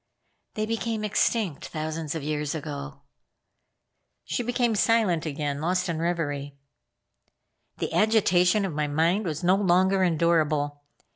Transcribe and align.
"They 0.55 0.65
became 0.65 1.03
extinct 1.03 1.67
thousands 1.67 2.15
of 2.15 2.23
years 2.23 2.55
ago." 2.55 3.01
She 4.25 4.41
became 4.41 4.73
silent 4.73 5.27
again, 5.27 5.61
lost 5.61 5.89
in 5.89 5.99
reverie. 5.99 6.57
The 7.77 7.93
agitation 7.93 8.65
of 8.65 8.73
my 8.73 8.87
mind 8.87 9.25
was 9.25 9.43
not 9.43 9.59
longer 9.63 10.01
endurable. 10.01 10.81